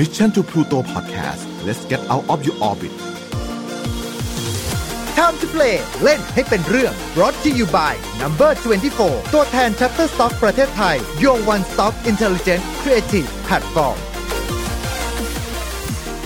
[0.00, 2.92] Mission to Pluto Podcast let's get out of your orbit
[5.18, 7.92] Time to play เล่นให้เป็นเรื่อง brought to you by
[8.22, 8.50] Number
[8.92, 13.98] 24 ตัวแทน Shutterstock ประเทศไทย Your One Stop Intelligent Creative Platform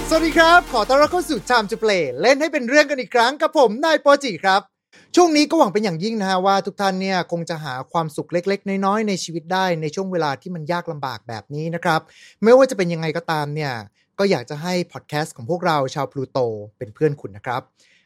[0.09, 4.74] สวัสดีครับ ขอต้อนรับเข้าสู่ Time to Play เล่นให้เป็นเรื่องกันอีกครั้งกับผม นายโปจิครับ
[5.17, 12.01] ช่วงนี้ก็หวังเป็นอย่างยิ่งนะฮะว่าทุกท่านเนี่ยคงจะหาความสุขเล็ก ๆ น้อยๆในชีวิตได้ในช่วงเวลาที่มันยากลำบากแบบนี้นะครับ
[12.43, 13.73] ไม่ว่าจะเป็นยังไงก็ตามเนี่ย
[14.19, 16.39] ก็อยากจะให้พอดแคสต์ของพวกเราชาวพลูโต
[16.79, 17.63] เป็นเพื่อนคุณนะครับ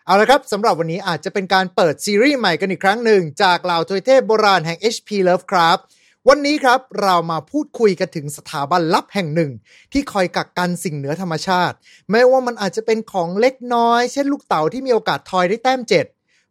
[0.06, 5.82] เอาละครับสำหรับวันนี้อาจจะเป็นการเปิดซีรีส์ใหม่กันอีกครั้งหนึ่ง จากเหล่าทวยเทพโบราณแห่ง HP Lovecraft
[6.28, 9.50] วันนี้ครับเรามาพูดคุยกันถึงสถาบันลับแห่งหนึ่ง
[9.92, 11.76] ที่คอยกักกันสิ่งเหนือธรรมชาติ
[12.10, 16.06] แม้ว่ามันอาจจะเป็นของเล็กน้อย เช่นลูกเต๋าที่มีโอกาสทอยได้แต้มเจ็ด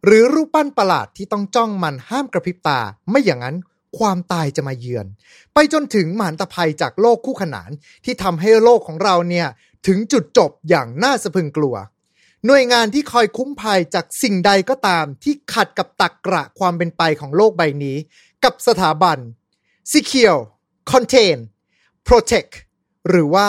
[0.05, 2.79] หรือรูปปั้นประหลาดที่ต้องจ้องมันห้ามกระพริบตา
[3.09, 3.55] ไม่อย่างนั้น
[3.97, 5.05] ความตายจะมาเยือน
[5.53, 7.69] ไปจนถึงมหันตภัยจากโลกคู่ขนาน
[8.05, 9.47] ที่ทำให้โลกของเราเนี่ย
[9.87, 11.75] ถึงจุดจบอย่างน่าสะพึงกลัว
[12.45, 17.97] หน่วยงานที่คอยคุ้มภัยจากสิ่งใดก็ตามที่ขัดกับตักกระความเป็นไปของโลกใบนี้
[18.43, 19.17] กับสถาบัน
[19.91, 20.41] Secure
[20.91, 21.37] Contain
[22.07, 22.53] Protect
[23.09, 23.47] หรือว่า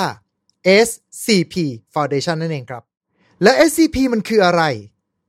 [0.87, 1.55] SCP
[1.95, 2.83] Foundation นั่นเองครับ
[3.43, 4.63] และ SCP มันคืออะไร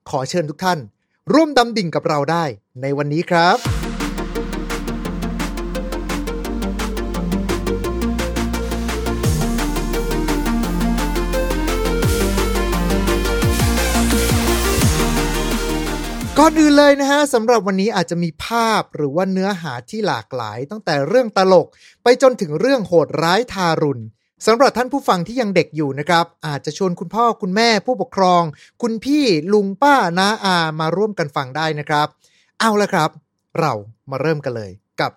[0.10, 0.80] ขอเชิญทุกท่าน
[1.34, 2.44] ร่วมดำดิ่งกับเราได้
[2.82, 3.58] ในวันนี้ครับ
[16.40, 21.68] ก่อนอื่นเลยนะฮะสำหรับวันนี้อาจจะมีภาพหรือว่าเนื้อหาที่หลากหลาย ตั้งแต่เรื่องตลก
[22.04, 24.04] ไปจนถึงเรื่องโหดร้ายทารุณ
[24.48, 28.44] สำหรับท่านผู้ฟังที่ยังเด็กอยู่นะครับ อาจจะชวนคุณพ่อคุณแม่ผู้ปกครอง
[28.82, 32.08] คุณพี่ลุงป้าน้าอามาร่วมกันฟังได้นะครับ
[32.60, 33.10] เอาละครับ
[33.60, 33.74] เรา
[34.12, 35.12] มาเริ่มกันเลยกับ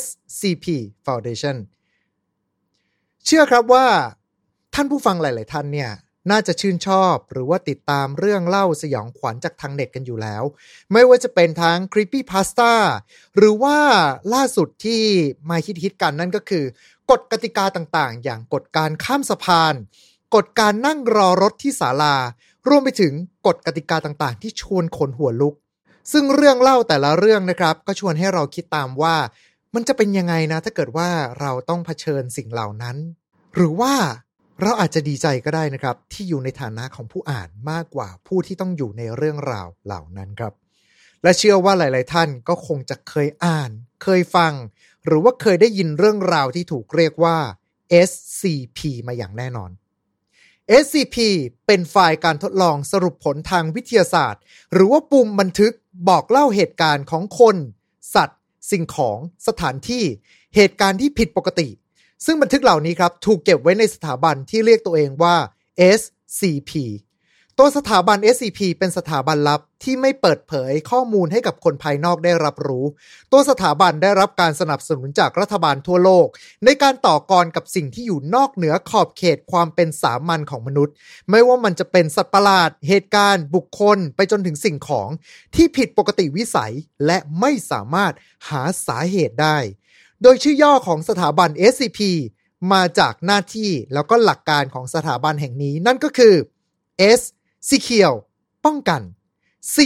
[0.00, 0.66] SCP
[1.06, 1.56] Foundation
[3.24, 3.86] เชื่อครับว่า
[4.74, 5.90] ท่านผู้ฟังหลาย ๆ ท่านเนี่ย
[6.30, 10.42] น่าจะชื่นชอบหรือว่าติดตามเรื่องเล่าสยองขวัญจากทางเน็ตกันอยู่แล้ว
[10.92, 12.72] ไม่ว่าจะเป็นทั้ง Creepy Pasta
[13.36, 13.78] หรือว่า
[14.34, 15.02] ล่าสุดที่
[15.48, 16.64] มาฮิตฮิตๆกันนั่นก็คือ
[17.10, 19.74] กฎกติกาต่างๆ อย่างกฎการข้ามสะพาน
[20.34, 22.16] กฎการนั่งรอรถที่ศาลา
[22.68, 23.12] รวมไปถึง
[23.46, 25.54] กฎกติกาต่างๆ ที่ชวนขนหัวลุก
[26.12, 29.16] ซึ่งเรื่องเล่าแต่ละเรื่องนะครับ ก็ชวนให้เราคิดตามว่า
[29.74, 31.08] มันจะเป็นยังไงนะ ถ้าเกิดว่า
[31.40, 32.96] เราต้องเผชิญสิ่งเหล่านั้น
[33.54, 33.94] หรือว่า
[34.62, 40.52] เราอาจจะดีใจก็ได้นะครับ ที่อยู่ในฐานะของผู้อ่านมากกว่าผู้ที่ต้องอยู่ในเรื่องราวเหล่านั้นครับ
[41.22, 43.70] และเชื่อว่าหลาย ๆ ท่านก็คงจะเคยอ่าน
[44.02, 44.52] เคยฟัง
[45.06, 47.36] หรือว่าเคยได้ยินเรื่องราวที่ถูกเรียกว่า
[48.08, 49.70] SCP มาอย่างแน่นอน
[50.82, 51.16] SCP
[51.66, 55.74] เป็นไฟล์การทดลองสรุปผลทางวิทยาศาสตร์ หรือว่าปุ่มบันทึก
[56.08, 57.56] บอกเล่าเหตุการณ์ของคน
[58.14, 58.40] สัตว์
[58.70, 59.18] สิ่งของ
[59.48, 60.04] สถานที่
[60.56, 61.68] เหตุการณ์ที่ผิดปกติ
[62.24, 65.36] ซึ่งบันทึกเหล่านี้ครับ ถูกเก็บไว้ในสถาบันที่เรียกตัวเองว่า
[65.98, 66.70] SCP
[67.60, 72.84] ตัวสถาบัน SCP เป็นสถาบันลับที่ไม่เปิดเผยข้อมูลให้กับคนภายนอกได้รับรู้
[73.32, 76.26] ตัวสถาบันได้รับการสนับสนุนจากรัฐบาลทั่วโลก
[76.64, 80.94] ในการต่อกรกับสิ่งที่อยู่นอกเหนือขอบเขตความเป็นสามัญของมนุษย์
[81.30, 85.08] ไม่ว่ามันจะเป็นสัตว์ประหลาด เหตุการณ์ บุคคล ไปจนถึงสิ่งของ
[85.54, 86.72] ที่ผิดปกติวิสัย
[87.06, 88.12] และไม่สามารถ
[88.48, 89.58] หาสาเหตุได้
[90.22, 92.00] โดยชื่อย่อของสถาบัน SCP
[92.72, 96.34] มาจากหน้าที่แล้วก็หลักการของสถาบันแห่งนี้นั่นก็คือ
[97.20, 97.22] S
[97.68, 98.16] Secure
[98.64, 99.02] ป้องกัน
[99.74, 99.76] C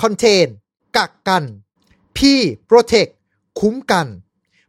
[0.00, 0.48] Contain
[0.96, 1.44] กักกัน
[2.16, 2.18] P
[2.68, 3.12] Protect
[3.60, 4.06] คุ้มกัน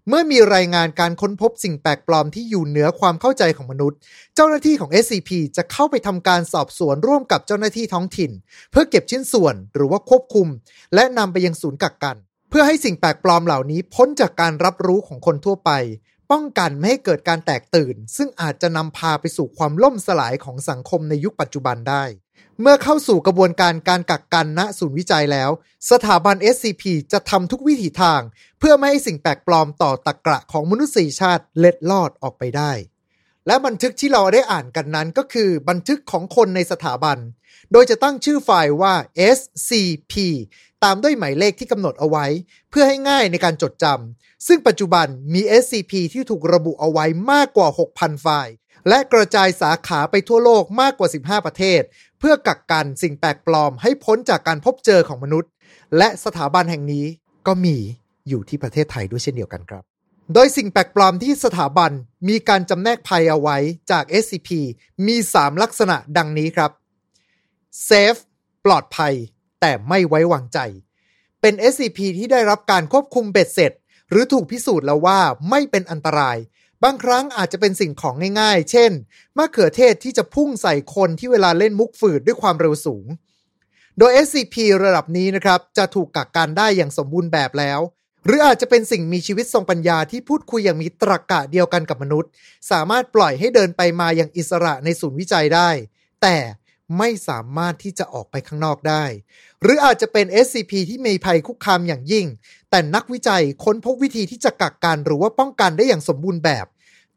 [0.07, 3.97] เมื่อมีรายงานการค้นพบสิ่งแปลกปลอมที่อยู่เหนือความเข้าใจของมนุษย์
[4.35, 8.31] เจ้าหน้าที่ของ SCP จะเข้าไปทำการสอบสวนร่วมกับเจ้าหน้าที่ท้องถิ่น
[8.71, 10.47] เพื่อเก็บชิ้นส่วนหรือว่าควบคุม
[10.95, 12.17] และนำไปยังศูนย์กักกัน
[12.49, 15.71] เพื่อให้สิ่งแปลกปลอมเหล่านี้พ้นจากการรับรู้ของคนทั่วไป
[16.31, 22.03] ป้องกันไม่ให้เกิดการแตกตื่น ซึ่งอาจจะนำพาไปสู่ความล่มสลายของสังคมในยุคปัจจุบันได้
[22.61, 25.49] เมื่อเข้าสู่กระบวนการการกักกันณศูนย์วิจัยแล้ว
[25.91, 28.21] สถาบัน SCP จะทำทุกวิถีทาง
[28.59, 32.71] เพื่อไม่ให้สิ่งแปลกปลอมต่อตะกระของมนุษยชาติเล็ดลอดออกไปได้
[33.47, 37.17] และบันทึกที่เราได้อ่านกันนั้นก็คือบันทึกของคนในสถาบัน
[37.71, 38.93] โดยจะตั้งชื่อไฟล์ว่า
[39.37, 40.13] SCP
[40.83, 42.25] ตามด้วยหมายเลขที่กำหนดเอาไว้
[42.69, 48.53] เพื่อให้ง่ายในการจดจำซึ่งปัจจุบันมี SCP ที่ถูกระบุเอาไว้มากกว่า 6,000 ไฟล์
[48.89, 51.81] และกระจายสาขาไปทั่วโลกมากกว่า 15 ประเทศ
[52.19, 55.49] เพื่อกักกันสิ่งแปลกปลอมให้พ้นจากการพบเจอของมนุษย์
[55.97, 57.05] และสถาบันแห่งนี้
[57.47, 57.77] ก็มี
[58.29, 59.83] อยู่ที่ประเทศไทยด้วยเช่นเดียวกันครับ
[60.33, 61.91] โดยสิ่งแปลกปลอมที่สถาบัน
[62.29, 63.57] มีการจำแนกภัยเอาไว้
[63.91, 64.49] จาก SCP
[65.07, 66.71] มี 3 ลักษณะดังนี้ครับ
[67.89, 68.21] Safe
[68.65, 69.13] ปลอดภัย
[69.61, 70.59] แต่ไม่ไว้วางใจ
[71.41, 73.71] เป็น SCP ที่ได้รับการควบคุมเบ็ดเสร็จ
[74.09, 75.19] หรือถูกพิสูจน์แล้วว่า
[75.49, 76.37] ไม่เป็นอันตราย
[76.83, 78.91] บางครั้งอาจจะเป็นสิ่งของง่ายๆ เช่น
[79.37, 83.05] มะเขือเทศที่จะพุ่งใส่คนที่เวลาเล่นมุกฝืดด้วยความเร็วสูง
[83.99, 87.79] โดย SCP ระดับนี้นะครับจะถูกกักกันได้อย่างสมบูรณ์แบบแล้ว
[88.25, 92.29] หรืออาจจะเป็นสิ่งมีชีวิตทรงปัญญาที่พูดคุยอย่างมีตรรกะเดียวกันกับมนุษย์
[92.71, 95.69] สามารถปล่อยให้เดินไปมาอย่างอิสระในศูนย์วิจัยได้
[96.21, 96.35] แต่
[96.97, 99.03] ไม่สามารถที่จะออกไปข้างนอกได้
[99.61, 102.25] หรืออาจจะเป็น SCP ที่มีภัยคุกคามอย่างยิ่ง
[102.69, 106.65] แต่นักวิจัยค้นพบวิธีที่จะกักกันหรือว่าป้องกันได้อย่างสมบูรณ์แบบ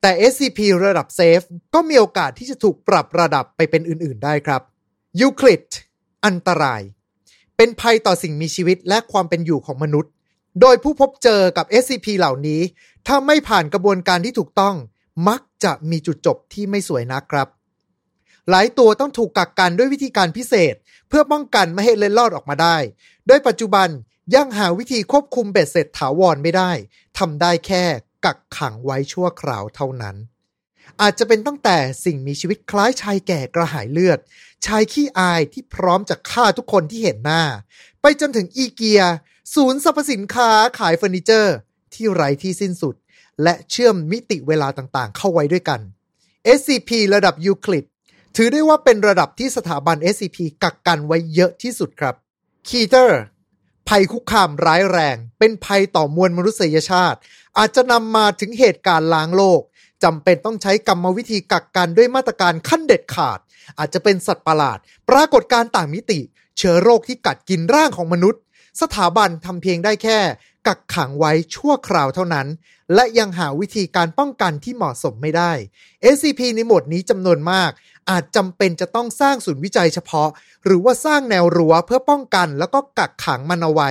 [0.01, 1.41] แต่ SCP ระดับเซฟ
[1.75, 4.63] ก็มีโอกาสที่จะถูกปรับระดับไปเป็นอื่น ๆ ได้ครับ
[5.21, 5.65] ยูคลิด
[6.25, 6.83] อันตราย
[7.57, 10.11] เป็นภัยต่อสิ่งมีชีวิตและความเป็นอยู่ของมนุษย์
[10.61, 12.61] โดยผู้พบเจอกับ SCP เหล่านี้
[13.07, 14.75] ถ้าไม่ผ่านกระบวนการที่ถูกต้อง
[15.29, 17.49] มักจะมีจุดจบที่ไม่สวยนักครับ
[18.51, 20.75] หลายตัวต้องถูกกักกันด้วยวิธีการพิเศษ
[21.09, 22.77] เพื่อป้องกันไม่ให้เล็ดลอดออกมาได้
[23.27, 23.89] โดยปัจจุบัน
[24.35, 26.71] ยังหาวิธีควบคุมเบ็ดเสร็จถาวรไม่ได้
[27.19, 27.85] ทำได้แค่
[28.25, 30.17] กักขังไว้ชั่วคราวเท่านั้น
[31.01, 34.19] อาจจะเป็นตั้งแต่สิ่งมีชีวิตคล้ายชายแก่กระหายเลือด
[34.67, 37.43] ชายขี้อายที่พร้อมจะฆ่าทุกคนที่เห็นหน้า
[38.01, 39.03] ไปจนถึงอีเกีย
[39.55, 41.57] ศูนย์สรรพสินค้าขายเฟอร์นิเจอร์
[41.95, 42.95] ที่ไร้ที่สิ้นสุด
[43.43, 45.81] และเชื่อมมิติเวลาต่างๆ เข้าไว้ด้วยกัน
[46.59, 47.85] SCP ระดับยูคลิด
[48.37, 52.15] ถือได้ว่าเป็นระดับที่สถาบัน SCP กักกันไว้เยอะที่สุดครับ
[52.69, 53.21] คีเตอร์
[53.89, 57.19] ภัยคุกคามร้ายแรง เป็นภัยต่อมวลมนุษยชาติ
[57.59, 59.61] อาจจะนำมาถึงเหตุการณ์ล้างโลก
[60.05, 63.39] จำเป็นต้องใช้กรรมวิธีกักกันด้วยมาตรการขั้นเด็ดขาด
[63.79, 64.79] อาจจะเป็นสัตว์ประหลาด
[65.11, 66.21] ปรากฏการ์ต่างมิติ
[66.59, 68.41] เชื้อโรคที่กัดกินร่างของมนุษย์
[68.81, 70.19] สถาบันทำเพียงได้แค่
[70.67, 72.47] กักขังไว้ชั่วคราวเท่านั้น
[72.95, 75.53] และยังหาวิธีการป้องกันที่เหมาะสมไม่ได้
[76.15, 77.71] SCP ในหมวดนี้จำนวนมาก
[78.11, 80.29] อาจจำเป็นจะต้องสร้างศูนย์วิจัยเฉพาะ
[80.65, 83.91] หรือว่าสร้างแนวรั้วเพื่อป้องกัน แล้วก็กักขังมันเอาไว้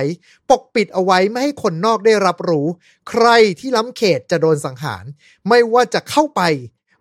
[0.50, 2.66] ปกปิดเอาไว้ไม่ให้คนนอกได้รับรู้
[3.10, 3.26] ใคร
[3.60, 5.04] ที่ล้ำเขตจะโดนสังหาร
[5.48, 6.42] ไม่ว่าจะเข้าไป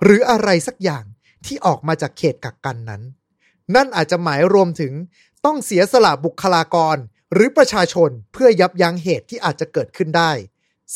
[0.04, 1.06] หรืออะไรสักอย่าง
[1.46, 3.02] ที่ออกมาจากเขตกักกันนั้น
[3.76, 4.94] นั่นอาจจะหมายรวมถึง
[5.46, 6.98] ต้องเสียสละบุคลากร
[7.34, 10.32] หรือประชาชนเพื่อยับยั้งเหตุที่อาจจะเกิดขึ้นได้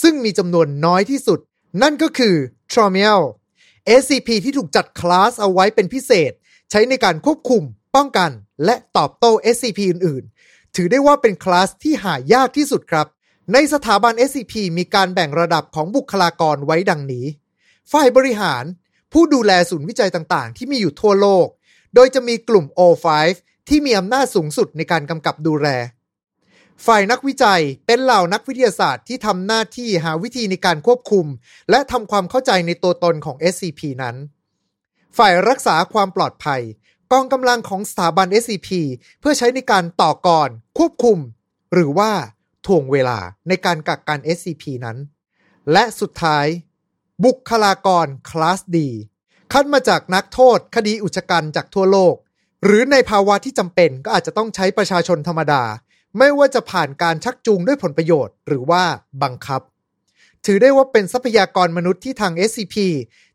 [0.02, 1.40] ซึ่งมีจำนวนน้อยที่สุด
[1.82, 2.36] นั่นก็คือ
[2.72, 3.22] t r o m i l
[4.02, 6.32] SCP ที่ถูกจัดคลาสเอาไว้เป็นพิเศษ
[6.72, 7.64] ใช้ในการควบคุม
[7.96, 8.32] ป้องกัน
[8.66, 13.08] และตอบโต้ SCP อื่น ๆ ถือได้ว่าเป็นคลาสที่หายากที่สุดครับ
[13.54, 17.26] ในสถาบัน SCP มีการแบ่งระดับของบุคลากรไว้ดังนี้
[17.92, 18.64] ฝ่ายบริหาร
[19.14, 21.48] ผู้ดูแลศูนย์วิจัยต่างๆ ที่มีอยู่ทั่วโลก
[21.96, 23.08] โดยจะมีกลุ่ม O5
[23.68, 25.68] ที่มีอำนาจสูงสุดในการกำกับดูแล
[26.86, 31.26] ฝ่ายนักวิจัยเป็นเหล่านักวิทยาศาสตร์ที่ทำหน้าที่หาวิธีในการควบคุม
[31.70, 34.16] และทำความเข้าใจในตัวตนของ SCP นั้น
[35.18, 36.62] ฝ่ายรักษาความปลอดภัย
[37.12, 38.70] กองกำลังของสถาบัน SCP
[39.20, 41.18] เพื่อใช้ในการต่อกรควบคุม
[41.74, 42.12] หรือว่า
[42.66, 44.98] ถ่วงเวลาในการกักกัน SCP นั้น
[45.72, 46.46] และสุดท้าย
[47.26, 48.90] บุคลากรคลาสดี
[49.52, 52.16] คัดมาจากนักโทษคดีอุจจกรรมจากทั่วโลก
[52.66, 55.64] หรือในภาวะที่จำเป็นก็อาจจะต้องใช้ประชาชนธรรมดา
[56.18, 58.84] ไม่ว่าจะผ่านการชักจูงด้วยผลประโยชน์ หรือว่า
[59.24, 59.62] บังคับ
[60.46, 62.76] ถือได้ว่าเป็นทรัพยากรมนุษย์ที่ทาง SCP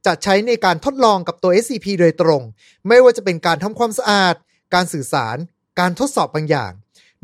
[0.07, 2.43] จะใช้ในการทดลองกับตัว SCP โดยตรง
[2.89, 4.35] ไม่ว่าจะเป็นการทำความสะอาด
[4.75, 5.37] การสื่อสาร
[5.81, 6.73] การทดสอบบางอย่าง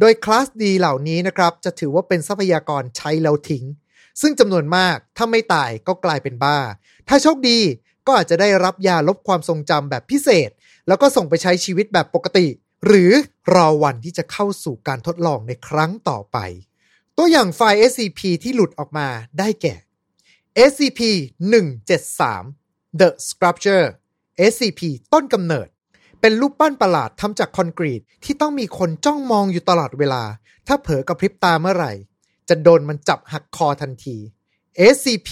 [0.00, 3.64] โดยคลาสดีเหล่านี้นะครับ จะถือว่าเป็นทรัพยากรใช้แล้วทิ้ง
[4.20, 6.58] ซึ่งจำนวนมากถ้าไม่ตายก็กลายเป็นบ้า
[7.08, 7.58] ถ้าโชคดี
[8.06, 10.50] ก็อาจจะได้รับยาลบความทรงจำแบบพิเศษ
[10.88, 12.46] แล้วก็ส่งไปใช้ชีวิตแบบปกติ
[12.86, 13.12] หรือ
[13.54, 16.38] รอวันที่จะเข้าสู่การทดลองในครั้งต่อไป
[17.16, 19.08] ตัวอย่างไฟล์ SCP ที่หลุดออกมา
[19.38, 19.74] ได้แก่
[20.70, 21.00] SCP
[21.80, 23.86] 173 The Sculpture
[24.50, 24.80] SCP
[25.12, 25.68] ต้นกำเนิด
[26.20, 30.22] เป็นรูปปั้นประหลาดทำจากคอนกรีตที่ต้องมีคนจ้องมองอยู่ตลอดเวลา
[30.66, 31.92] ถ้าเผลอกระพริบตาเมื่อไหร่
[32.48, 34.16] จะโดนมันจับหักคอทันที
[34.92, 35.30] SCP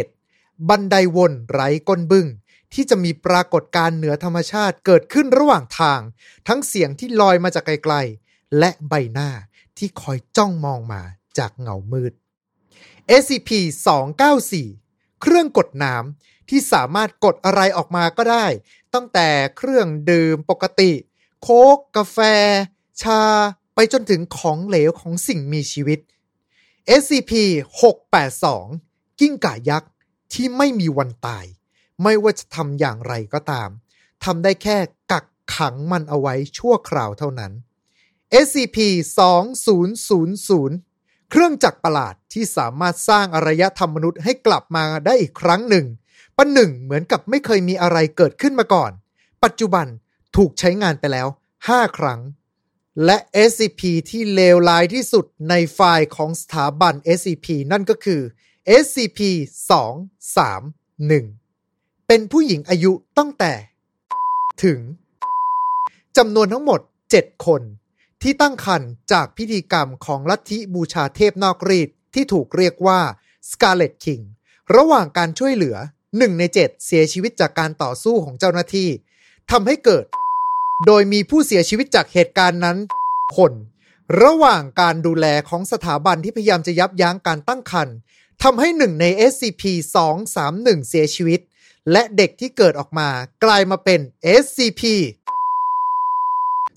[0.00, 2.26] 087 บันไดวนไร้ก้นบึง้ง
[2.74, 6.00] ที่จะมีปรากฏการณ์เหนือธรรมชาติเกิดขึ้นระหว่างทาง
[6.48, 9.30] ทั้งเสียงที่ลอยมาจากไกลๆ และใบหน้า
[9.78, 11.02] ที่คอยจ้องมองมา
[11.38, 12.12] จากเงามืด
[13.20, 13.50] SCP
[14.36, 18.46] 294 เครื่องกดน้ำที่สามารถกดอะไรออกมาก็ได้
[18.94, 20.92] ตั้งแต่เครื่องดื่มปกติ
[21.42, 22.18] โค้กกาแฟ
[23.02, 23.22] ชา
[23.74, 25.98] ไปจนถึงของเหลวของสิ่งมีชีวิต
[27.00, 27.32] SCP
[28.10, 29.90] 682 กิ้งก่ายักษ์
[30.32, 31.44] ที่ไม่มีวันตาย
[32.02, 33.68] ไม่ว่าจะทำอย่างไรก็ตาม
[34.24, 34.78] ทำได้แค่
[35.12, 35.26] กัก
[35.56, 37.52] ขังมันเอาไว้ชั่วคราวเท่านั้น
[38.44, 38.78] SCP
[39.68, 45.86] 2000 เครื่องจักรประหลาดที่สามารถสร้างอารยธรรมมนุษย์ให้กลับมาได้อีกครั้งหนึ่ง
[46.36, 48.92] ประหนึ่งเหมือนกับไม่เคยมีอะไรเกิดขึ้นมาก่อน
[49.44, 49.86] ปัจจุบัน
[50.36, 51.28] ถูกใช้งานไปแล้ว
[51.62, 52.20] 5 ครั้ง
[53.04, 58.20] และ SCP ที่เลวร้ายที่สุดในไฟล์ของสถาบัน SCP นั่นก็คือ
[58.82, 61.39] SCP-231
[62.12, 63.52] เป็นผู้หญิงอายุตั้งแต่
[64.64, 64.78] ถึง
[66.16, 66.80] จำนวนทั้งหมด
[67.12, 67.62] 7 คน
[68.22, 73.00] ที่ตั้งคันจากพิธีกรรมของลัทธิบูชาเทพนอกรีดที่ถูกเรียกว่า
[73.50, 74.22] Scarlet King
[74.76, 75.76] ระหว่างการช่วยเหลือ
[76.06, 78.88] 1ใน7เสียชีวิตจากการต่อสู้ของเจ้าหน้าที่
[79.50, 80.04] ทำให้เกิด
[80.86, 82.78] โดยมีผู้เสียชีวิตจากเหตุการณ์นั้น
[83.36, 83.52] คน
[84.22, 87.96] ระหว่างการดูแลของสถาบันที่พยายามจะยับยั้งการตั้งครรภ์
[88.42, 91.40] ทำให้หนึ่งใน SCP-231 เสียชีวิต
[91.92, 93.08] และเด็กที่เกิดออกมา
[93.44, 94.00] กลายมาเป็น
[94.42, 94.82] SCP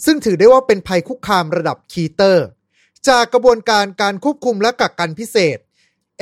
[0.06, 2.46] ซึ่งถือได้ว่าเป็นภัยคุกคามระดับคีเตอร์
[3.08, 5.58] จากกระบวนการการควบคุมและกักกันพิเศษ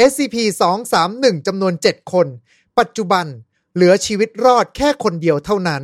[0.09, 2.27] SCP-231 จำนวน 7 คน
[2.79, 3.25] ปัจจุบัน
[3.73, 5.83] เหลือชีวิตรอดแค่คนเดียวเท่านั้น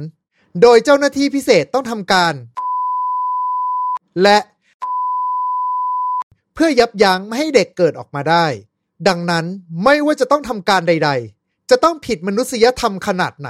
[0.62, 2.34] โดยเจ้าหน้าที่พิเศษต้องทำการ
[4.24, 4.40] และ
[6.54, 8.46] เพื่อยับยั้งไม่ให้เด็กเกิดออกมาได้
[9.08, 9.46] ดังนั้น
[9.84, 11.37] ไม่ว่าจะต้องทำการใด ๆ
[11.70, 13.50] จะต้องผิดมนุษยธรรมขนาดไหน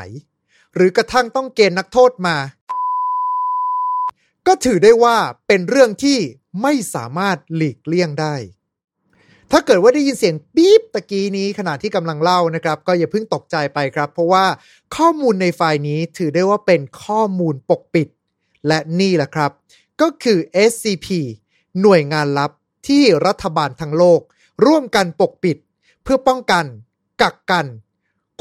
[0.75, 2.37] หรือกระทั่งต้องเกณฑ์นักโทษมา
[4.47, 6.19] ก็ถือได้ว่าเป็นเรื่องที่
[6.61, 8.35] ไม่สามารถหลีกเลี่ยงได้
[9.51, 14.45] ถ้าเกิดว่าได้ยินเสียงปี๊บตะกี้นี้ขณะที่กำลังเล่านะครับ ก็อย่าเพิ่งตกใจไปครับ เพราะว่า
[14.95, 18.07] ข้อมูลในไฟล์นี้ถือได้ว่าเป็นข้อมูลปกปิด
[18.67, 19.51] และนี่แหละครับ
[20.01, 21.07] ก็คือ SCP
[21.81, 22.51] หน่วยงานลับ
[22.87, 24.21] ที่รัฐบาลทั้งโลก
[24.65, 25.57] ร่วมกันปกปิด
[26.03, 26.65] เพื่อป้องกัน
[27.21, 27.65] กักกัน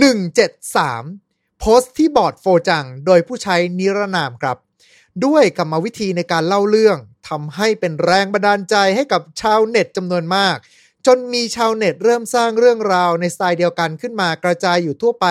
[0.00, 4.56] 173 โพสต์ที่บอร์ด 4chan โดยผู้ใช้นิรนามครับ
[5.24, 10.56] ด้วยกรรมวิธีในการเล่าเรื่องทำให้เป็นแรงบันดาลใจให้กับชาวเน็ตจำนวนมาก
[11.06, 15.26] จนมีชาวเน็ตเริ่มสร้างเรื่องราวในสไตล์เดียวกันขึ้นมากระจายอยู่ทั่วไป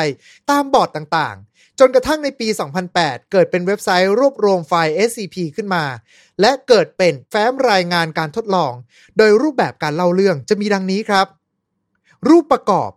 [0.50, 2.48] ตามบอร์ดต่างๆ จนกระทั่งในปี
[2.90, 5.86] 2008 เกิดเป็นเว็บไซต์รวบรวมไฟล์ SCP ขึ้นมา
[6.42, 8.74] และเกิดเป็นแฟ้มรายงานการทดลอง
[9.18, 11.28] โดยรูปแบบการเล่าเรื่องจะมีดังนี้ครับ
[12.30, 12.92] รูปประกอบ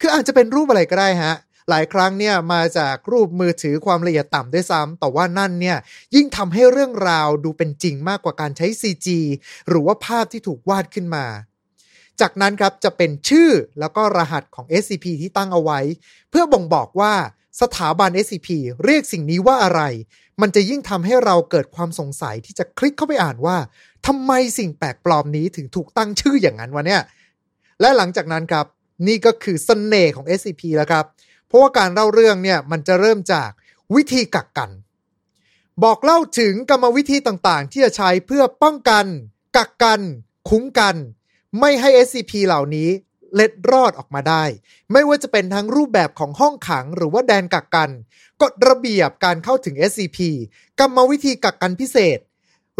[0.00, 1.34] คืออาจจะเป็นรูปอะไรก็ได้ฮะ
[1.70, 5.78] หลายครั้งเนี่ยมาจากรูปมือถือความละเอียดต่ำด้วยซ้ำแต่ว่านั่นเนี่ย
[6.14, 9.08] ยิ่งทำให้เรื่องราวดูเป็นจริงมากกว่าการใช้ CG
[9.68, 11.26] หรือว่าภาพที่ถูกวาดขึ้นมา
[12.20, 13.50] จากนั้นครับจะเป็นชื่อ
[13.80, 15.80] แล้วก็รหัสของ SCP ที่ตั้งเอาไว้
[16.30, 17.14] เพื่อบ่งบอกว่า
[17.60, 18.48] สถาบัน SCP
[18.84, 19.82] เรียกสิ่งนี้ว่าอะไร
[20.40, 23.56] มันจะยิ่งทำให้เราเกิดความสงสัยที่จะคลิกเข้าไปอ่านว่า
[24.06, 27.02] ทำไมสิ่งแปลกปลอมนี้ถึงถูกตั้งชื่ออย่างนั้นวะเนี่ย
[27.80, 28.66] และหลังจากนั้นครับ
[29.06, 31.04] นี่ก็คือเสน่ห์ของ SCP แล้วครับ
[31.46, 33.50] เพราะว่าการเล่าเรื่องเนี่ยมันจะเริ่มจาก
[33.94, 34.70] วิธีกักกัน
[35.84, 39.06] บอกเล่าถึงกรรมวิธีต่างๆ ที่จะใช้เพื่อป้องกัน
[39.56, 40.00] กักกัน
[40.48, 40.96] คุ้มกัน
[41.60, 42.88] ไม่ให้ SCP เหล่านี้
[43.34, 44.44] เล็ดรอดออกมาได้
[44.92, 47.90] ไม่ว่าจะเป็นทั้งรูปแบบของห้องขังหรือว่าแดนกักกัน
[48.42, 50.18] กฎระเบียบการเข้าถึง SCP
[50.80, 52.18] กรรมวิธีกักกันพิเศษ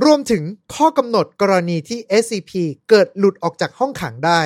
[0.05, 0.43] รวมถึง
[0.75, 2.53] ข้อกำหนดกรณีที่ SCP
[2.89, 4.43] เกิดหลุดออกจากห้องขังได้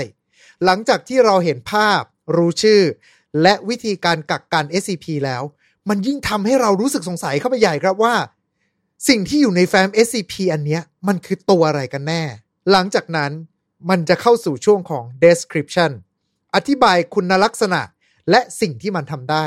[0.64, 2.02] หลังจากที่เราเห็นภาพ
[2.36, 2.82] รู้ชื่อ
[3.42, 5.42] และวิธีการกักกัน SCP แล้ว
[5.88, 8.14] มันยิ่งทำให้เรารู้สึกสงสัยเข้าไปใหญ่ครับว่า
[9.08, 12.22] สิ่งที่อยู่ในแฟ้ม SCP อันเนี้ยมันคือตัวอะไรกันแน่
[12.70, 13.32] หลังจากนั้น
[13.90, 15.92] มันจะเข้าสู่ช่วงของ description
[16.54, 17.80] อธิบายคุณลักษณะ
[18.30, 19.46] และสิ่งที่มันทำได้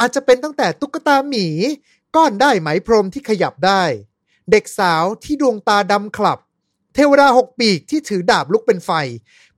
[0.00, 1.46] อาจจะเป็นตั้งแต่ตุ๊กตาหมี
[2.16, 3.82] ก้อนได้ไหมพรมที่ขยับได้
[4.50, 6.38] เด็กสาวที่ดวงตาดำคลับ
[6.94, 8.90] เทวดาหกปีกที่ถือดาบลุกเป็นไฟ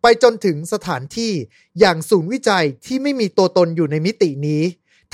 [0.03, 1.33] ไปจนถึงสถานที่
[1.81, 4.63] อย่างศูนย์วิจัยที่ไม่มีตัวตนอยู่ในมิตินี้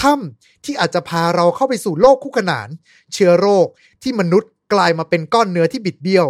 [0.03, 2.69] ถ้ำที่อาจจะพาเราเข้าไปสู่โลกคู่ขนาน
[3.12, 3.67] เชื้อโรค
[4.03, 6.29] ที่มนุษย์กลายมาเป็นก้อนเนื้อที่บิดเบี้ยว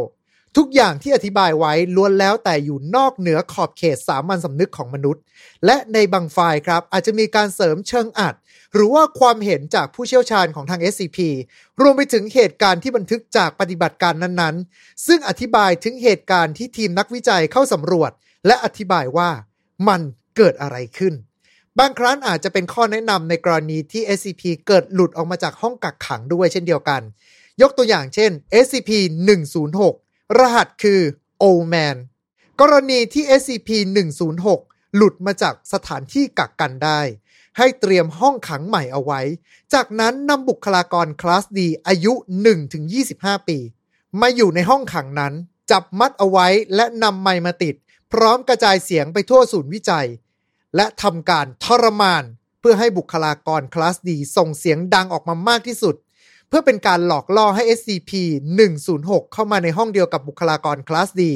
[0.57, 5.23] ทุกอย่างที่อธิบายไว้ล้วนแล้วแต่อยู่นอกเหนือขอบเขตสามัญสำนึกของมนุษย์
[5.67, 8.35] และในบางไฟล์ครับ อาจจะมีการเสริมเชิงอัด
[8.75, 11.19] หรือว่าความเห็นจากผู้เชี่ยวชาญของทาง SCP
[11.81, 18.11] รวมไปถึงเหตุการณ์ที่บันทึกจากปฏิบัติการนั้นๆ ซึ่งอธิบายถึงเหตุการณ์ที่ทีมนักวิจัยเข้าสำรวจ
[18.47, 19.31] และอธิบายว่า
[19.89, 20.01] มัน
[20.37, 21.15] เกิดอะไรขึ้น
[21.79, 27.01] บางครั้งอาจจะเป็นข้อแนะนำในกรณีที่ SCP เกิดหลุดออกมาจากห้องกักขังด้วยเช่นเดียวกัน
[27.63, 28.31] ยกตัวอย่างเช่น
[28.65, 28.91] SCP
[29.57, 31.01] 106 รหัสคือ
[31.43, 31.97] o man
[32.61, 33.69] กรณีที่ SCP
[34.33, 37.01] 106 หลุดมาจากสถานที่กักกันได้
[37.59, 39.21] ให้เตรียมห้องขังใหม่เอาไว้
[39.75, 42.13] จากนั้นนำบุคลากรคลาสดีอายุ
[42.81, 43.59] 1-25 ปี
[44.21, 45.35] มาอยู่ในห้องขังนั้น
[45.71, 47.75] จับมัดเอาไว้และนำไมมาติด
[48.13, 50.09] พร้อมกระจายเสียงไปทั่วศูนย์วิจัย
[50.77, 52.25] และทำการทรมาน
[52.61, 55.95] เพื่อให้บุคลากรคลาสดีส่งเสียงดังออกมามากที่สุด
[56.51, 61.33] เพื่อเป็นการหลอกล่อให้ SCP-106 เข้ามาในห้องเดียวกับบุคลากรคลาสดี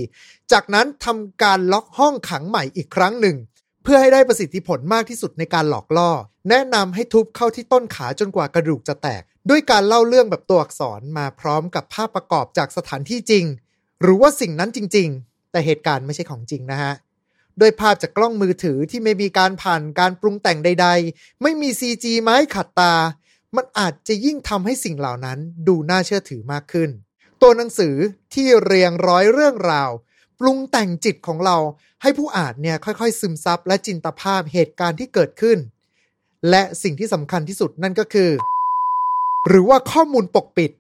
[0.53, 3.37] จากนั้นทำการล็อกห้องขังใหม่อีกครั้งหนึ่ง
[3.83, 6.11] เพื่อให้ได้ประสิทธิผลมากที่สุดในการหลอกล่อ
[6.51, 13.45] แนะนำให้ทุบเข้าที่ต้นขาจนกว่ากระดูกจะแตก ด้วยการเล่าเรื่องแบบตัวอักษรมาพร้อมกับภาพประกอบจากสถานที่จริง
[14.03, 16.93] หรือว่าสิ่งนั้นจริง ๆ แต่เหตุการณ์ไม่ใช่ของจริงนะฮะ
[17.59, 22.95] โดยภาพจากกล้องมือถือที่ไม่มีการผ่านการปรุงแต่งใด ๆ ไม่มี CG ไม้ขัดตา
[23.57, 26.91] มันอาจจะยิ่งทำให้สิ่งเหล่านั้นดูน่าเชื่อถือมากขึ้น
[27.43, 27.95] ตัวหนังสือ
[28.35, 29.91] ที่เรียงร้อยเรื่องราว
[30.41, 31.57] ปรุงแต่งจิตของเรา
[32.03, 35.59] ให้ผู้อ่านเนี่ยค่อยๆ ซึมซับและจินตภาพเหตุการณ์ที่เกิดขึ้น
[36.51, 38.31] และสิ่งที่สำคัญที่สุดนั่นก็คือ
[39.49, 40.71] หรือว่าข้อมูลปกปิด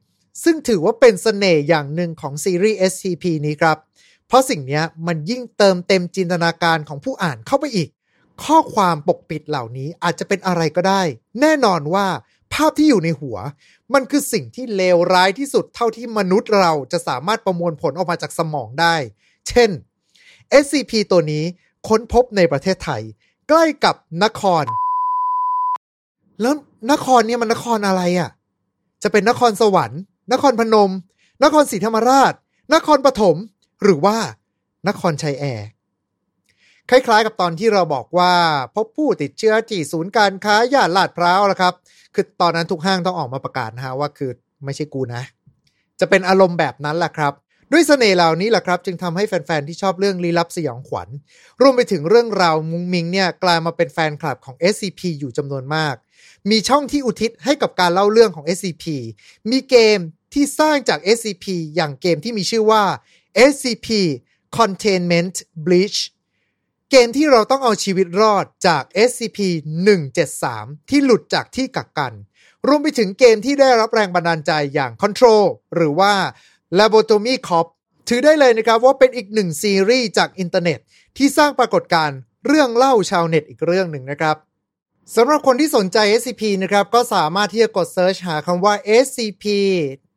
[0.44, 3.78] ซึ่งถือว่าเป็นเสน่ห์อย่างหนึ่งของซีรีส์ SCP นี้ครับ
[4.26, 7.88] เพราะสิ่งนี้มันยิ่งเติมเต็มจินตนาการของผู้อ่านเข้าไปอีก
[8.44, 11.02] ข้อความปกปิดเหล่านี้อาจจะเป็นอะไรก็ได้
[11.40, 12.06] แน่นอนว่า
[12.54, 13.36] ภาพที่อยู่ในหัว
[13.94, 18.96] มันคือสิ่งที่เลวร้ายที่สุดเท่าที่มนุษย์เราจะสามารถประมวลผลออกมาจากสมองได้
[19.48, 19.70] เช่น
[20.62, 21.44] SCP ตัวนี้
[21.88, 23.02] ค้นพบในประเทศไทย
[23.48, 23.94] ใกล้กับ
[24.24, 24.64] นคร
[26.40, 26.54] แล้ว
[26.92, 28.30] นครเนี่ยมันนครอะไรอะ่ะ
[29.02, 30.00] จะเป็นนครสวรรค์
[30.32, 30.90] นครพนม
[31.42, 32.32] นครศรีธรรมราช
[32.74, 33.36] นครปฐม
[33.82, 34.16] หรือว่า
[34.88, 35.66] นครชัยแอร์
[36.90, 38.32] คล้ายๆ กับตอนที่เราบอกว่า
[38.74, 41.74] พบผู้ติดเชื้อที่ศูนย์การค้าย่านลาดพร้าวแล้วครับ
[42.14, 44.30] คือตอนนั้นทุกห้างต้องออกมาประกาศนะฮะว่าคือ
[44.64, 45.22] ไม่ใช่กูนะ
[46.00, 47.32] จะเป็นอารมณ์แบบนั้นแหละครับ
[47.72, 51.08] ด้วยเสน่ห์เหล่านี้แหละครับ จึงทำให้แฟนๆที่ชอบเรื่องลี้ลับสยองขวัญ
[51.60, 55.94] รวมไปถึงเรื่องราวมุงมิงเนี่ยกลายมาเป็นแฟนคลับของ SCP อยู่จำนวนมาก
[56.50, 58.84] มีช่องที่อุทิศให้กับการเล่าเรื่องของ SCP
[59.50, 59.98] มีเกม
[60.34, 62.82] ที่สร้างจาก SCP อย่างเกมที่มีชื่อว่า
[63.50, 63.88] SCP
[64.58, 65.34] Containment
[65.66, 65.98] Breach
[66.90, 70.46] เกมที่เราต้องเอาชีวิตรอดจาก SCP-173
[70.90, 72.12] ที่หลุดจากที่กักกัน
[72.66, 75.44] รวมไปถึงเกมที่ได้รับแรงบันดาลใจอย่าง Control
[75.74, 76.12] หรือว่า
[76.78, 77.66] Lobotomy Corp
[78.08, 80.78] ถือได้เลยนะครับว่าเป็นอีกหนึ่งซีรีส์จากอินเทอร์เน็ต
[81.16, 84.36] ที่สร้างปรากฏการณ์เรื่องเล่าชาวเน็ตอีกเรื่องหนึ่งนะครับ
[85.16, 89.44] สำหรับคนที่สนใจ SCP นะครับก็สามารถที่จะกด Search หาคำว่า SCP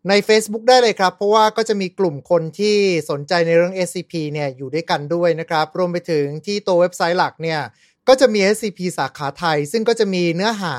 [0.09, 2.77] ใน Facebook ได้เลยครับ เพราะว่าก็จะมีกลุ่มคนที่
[3.09, 7.59] สนใจในเรื่อง SCP เนี่ยอยู่ด้วยกันด้วยนะครับ รวมไปถึงที่ตัวเว็บไซต์หลักเนี่ย
[8.07, 10.75] ก็จะมี SCP สาขาไทย ซึ่งก็จะมีเนื้อหา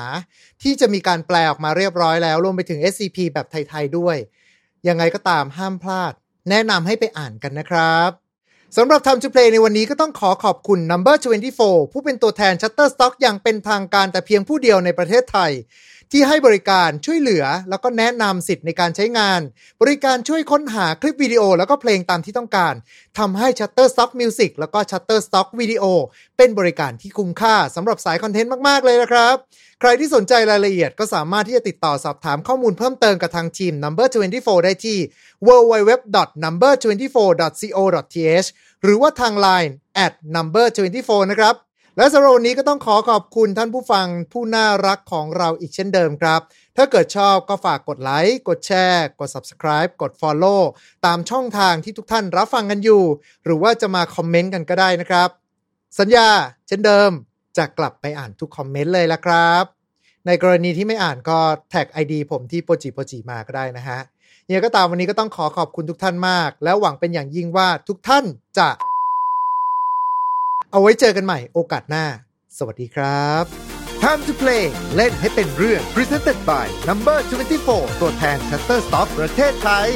[0.63, 4.17] ที่จะมีการแปลออกมาเรียบร้อยแล้ว รวมไปถึง SCP แบบไทย ๆ ด้วย
[4.87, 6.13] ยังไงก็ตามห้ามพลาด
[6.49, 8.09] แนะนำให้ไปอ่านกันนะครับ
[8.77, 11.15] สำหรับ Time to Play ในวันนี้ก็ต้องขอขอบคุณ Number
[11.55, 15.51] 24 ผู้เป็นตัวแทน Shutterstock อย่างเป็นทางการแต่เพียงผู้เดียวในประเทศไทย
[16.11, 19.41] ที่ให้บริการช่วยเหลือ แล้วก็แนะนำสิทธิ์ในการใช้งาน
[19.81, 22.73] บริการช่วยค้นหาคลิปวิดีโอ แล้วก็เพลงตามที่ต้องการ
[23.19, 25.85] ทำให้ Shutterstock Music แล้วก็ Shutterstock Video
[26.37, 29.35] เป็นบริการที่คุ้มค่าสำหรับสายคอนเทนต์มากๆเลยนะครับ
[29.81, 34.97] ใครที่สนใจรายละเอียดก็สามารถที่จะติดต่อสอบถามข้อมูลเพิ่มเติมกับทางทีม Number 24 ได้ที่
[35.47, 38.47] www.number24.co.th
[38.83, 39.73] หรือว่าทาง Line
[40.05, 40.65] at number
[40.99, 41.55] 24นะครับ
[41.97, 46.41] และสำหรับวันนี้ก็ต้องขอขอบคุณท่านผู้ฟังผู้น่ารักของเราอีกเช่นเดิมครับ
[46.77, 50.61] ถ้าเกิดชอบก็ฝากกดไลค์ กดแชร์ กด Subscribe กด Follow
[51.05, 53.03] ตามช่องทางที่ทุกท่านรับฟังกันอยู่
[53.45, 55.29] หรือว่าจะมาคอมเมนต์กันก็ได้นะครับ
[55.99, 56.27] สัญญา
[56.67, 57.11] เช่นเดิม
[57.57, 59.63] จะกลับไปอ่านทุกคอมเมนต์เลยละครับ
[60.25, 63.99] ในกรณีที่ไม่อ่านก็แท็ก ID ผมที่โปจิโปจิมาก็ได้นะฮะ
[64.47, 68.25] ยังไงก็ตามวันนี้ก็ต้องขอขอบคุณทุกท่านมาก แล้วหวังเป็นอย่างยิ่งว่าทุกท่าน
[68.59, 68.69] จะ
[70.71, 72.05] เอาไว้เจอกันใหม่โอกาสหน้า
[72.57, 73.43] สวัสดีครับ
[74.03, 74.63] Time to play
[74.95, 77.17] เล่นให้เป็นเรื่อง Presented by Number
[77.59, 79.89] 24 ตัวแทน Shutterstock ประเทศไทย